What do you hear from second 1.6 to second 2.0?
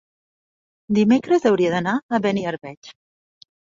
d'anar